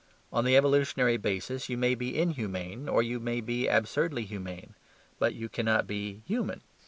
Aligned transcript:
On 0.33 0.45
the 0.45 0.57
evolutionary 0.57 1.17
basis 1.17 1.69
you 1.69 1.77
may 1.77 1.93
be 1.93 2.17
inhumane, 2.17 2.89
or 2.89 3.03
you 3.03 3.19
may 3.19 3.39
be 3.39 3.67
absurdly 3.67 4.23
humane; 4.25 4.73
but 5.19 5.35
you 5.35 5.47
cannot 5.47 5.85
be 5.85 6.23
human. 6.25 6.61